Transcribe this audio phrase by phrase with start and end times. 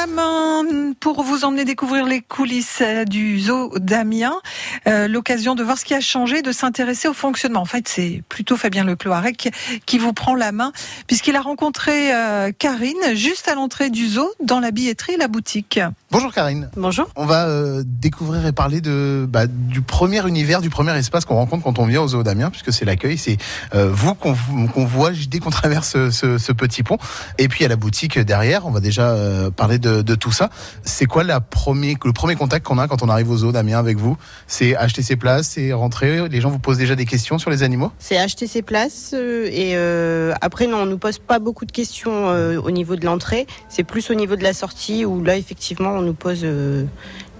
[0.00, 4.40] la main pour vous emmener découvrir les coulisses du zoo d'Amiens.
[4.86, 7.60] Euh, L'occasion de voir ce qui a changé, de s'intéresser au fonctionnement.
[7.60, 9.52] En fait, c'est plutôt Fabien Lecloirec
[9.84, 10.72] qui vous prend la main,
[11.06, 15.28] puisqu'il a rencontré euh, Karine juste à l'entrée du zoo, dans la billetterie et la
[15.28, 15.80] boutique.
[16.10, 16.70] Bonjour Karine.
[16.76, 17.06] Bonjour.
[17.16, 21.36] On va euh, découvrir et parler de, bah, du premier univers, du premier espace qu'on
[21.36, 23.18] rencontre quand on vient au zoo d'Amiens, puisque c'est l'accueil.
[23.18, 23.36] C'est
[23.74, 26.98] euh, vous qu'on voit dès qu'on traverse ce, ce, ce petit pont.
[27.38, 30.50] Et puis à la boutique derrière, on va déjà euh, parler de, de tout ça.
[30.84, 31.40] C'est quoi la
[32.04, 34.16] le premier contact qu'on a quand on arrive au zoo d'Amiens avec vous?
[34.46, 36.28] C'est acheter ses places, c'est rentrer.
[36.28, 37.92] Les gens vous posent déjà des questions sur les animaux?
[37.98, 41.72] C'est acheter ses places euh, et euh, après non, on nous pose pas beaucoup de
[41.72, 43.46] questions euh, au niveau de l'entrée.
[43.68, 46.46] C'est plus au niveau de la sortie où là effectivement on nous pose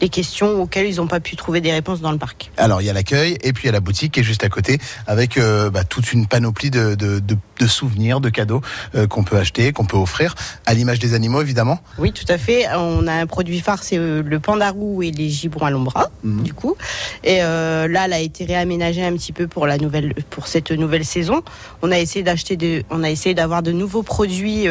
[0.00, 2.50] des questions auxquelles ils n'ont pas pu trouver des réponses dans le parc.
[2.56, 4.44] Alors il y a l'accueil et puis il y a la boutique qui est juste
[4.44, 8.60] à côté avec euh, bah, toute une panoplie de, de, de, de souvenirs, de cadeaux
[8.94, 10.34] euh, qu'on peut acheter, qu'on peut offrir,
[10.66, 11.80] à l'image des animaux évidemment.
[11.98, 12.66] Oui, tout à fait.
[12.76, 16.42] On a un produit phare, c'est euh, le pandarou et les gibrons à l'ombra, Mhm.
[16.42, 16.76] du coup.
[17.24, 20.70] Et euh, là, elle a été réaménagée un petit peu pour la nouvelle, pour cette
[20.70, 21.42] nouvelle saison.
[21.82, 24.66] On a essayé d'acheter de, on a essayé d'avoir de nouveaux produits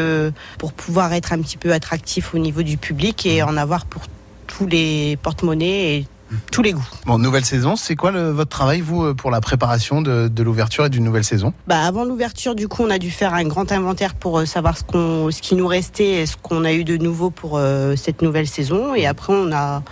[0.58, 4.04] pour pouvoir être un petit peu attractif au niveau du public et en avoir pour
[4.58, 6.08] tous les porte-monnaies et
[6.52, 6.90] tous les goûts.
[7.06, 10.44] Bon, nouvelle saison, c'est quoi le, votre travail vous euh, pour la préparation de, de
[10.44, 11.54] l'ouverture et d'une nouvelle saison?
[11.68, 14.78] Bah, avant l'ouverture, du coup, on a dû faire un grand inventaire pour euh, savoir
[14.78, 17.96] ce, qu'on, ce qui nous restait et ce qu'on a eu de nouveau pour euh,
[17.96, 18.96] cette nouvelle saison.
[18.96, 19.84] Et après, on a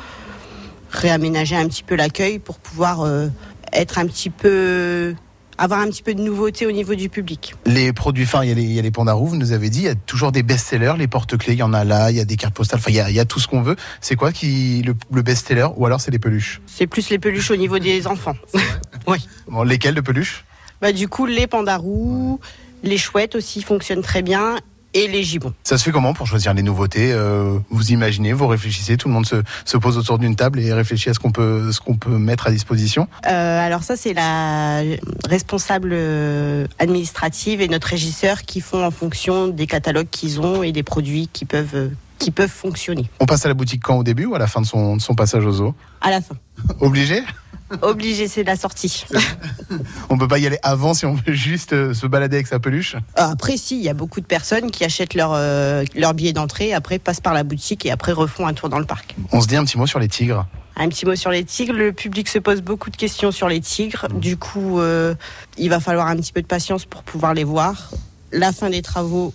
[0.90, 3.28] réaménagé un petit peu l'accueil pour pouvoir euh,
[3.72, 5.14] être un petit peu
[5.58, 7.56] avoir un petit peu de nouveauté au niveau du public.
[7.66, 9.70] Les produits phares, il y a les, il y a les pandarous, vous nous avez
[9.70, 12.18] dit, il y a toujours des best-sellers, les porte-clés, il y en a là, il
[12.18, 13.62] y a des cartes postales, enfin il y a, il y a tout ce qu'on
[13.62, 13.76] veut.
[14.02, 16.62] C'est quoi qui le, le best-seller ou alors c'est les peluches?
[16.66, 18.36] C'est plus les peluches au niveau des enfants.
[19.08, 19.28] oui.
[19.48, 20.46] Bon, lesquelles de peluches?
[20.82, 22.40] Bah, du coup, les pandarous,
[22.84, 24.58] les chouettes aussi fonctionnent très bien
[24.96, 25.54] et les gibbons.
[25.64, 29.14] Ça se fait comment pour choisir les nouveautés Euh, Vous imaginez, vous réfléchissez, tout le
[29.14, 31.98] monde se, se pose autour d'une table et réfléchit à ce qu'on peut, ce qu'on
[31.98, 33.08] peut mettre à disposition.
[33.28, 34.82] Euh, alors ça, c'est la
[35.30, 40.72] responsable euh, administrative et notre régisseur qui font en fonction des catalogues qu'ils ont et
[40.72, 43.10] des produits qui peuvent, qui peuvent fonctionner.
[43.20, 45.02] On passe à la boutique quand au début ou à la fin de son, de
[45.02, 45.76] son passage au zoo?
[46.02, 46.36] À la fin.
[46.80, 47.22] Obligé?
[47.82, 49.06] Obligé, c'est la sortie.
[50.10, 52.60] On peut pas y aller avant si on veut juste euh, se balader avec sa
[52.60, 56.32] peluche Après, si, il y a beaucoup de personnes qui achètent leur, euh, leur billet
[56.32, 59.16] d'entrée, après passent par la boutique et après refont un tour dans le parc.
[59.32, 60.46] On se dit un petit mot sur les tigres.
[60.78, 61.74] Un petit mot sur les tigres.
[61.74, 64.08] Le public se pose beaucoup de questions sur les tigres.
[64.14, 65.16] Du coup, euh,
[65.58, 67.92] il va falloir un petit peu de patience pour pouvoir les voir.
[68.32, 69.34] La fin des travaux,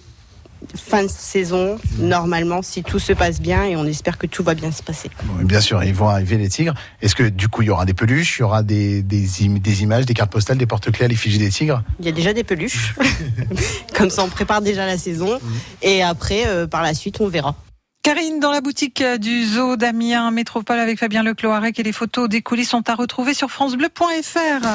[0.76, 4.54] fin de saison, normalement, si tout se passe bien, et on espère que tout va
[4.54, 5.10] bien se passer.
[5.24, 6.74] Bon, bien sûr, ils vont arriver les tigres.
[7.02, 9.58] Est-ce que du coup il y aura des peluches, il y aura des, des, im-
[9.58, 11.82] des images, des cartes postales, des porte-clés à l'effigie des tigres?
[11.98, 12.94] Il y a déjà des peluches.
[13.94, 15.38] Comme ça, on prépare déjà la saison.
[15.82, 17.54] Et après, euh, par la suite, on verra.
[18.02, 22.40] Karine, dans la boutique du zoo d'Amiens Métropole avec Fabien Lecloirec et les photos des
[22.40, 24.66] coulisses sont à retrouver sur francebleu.fr.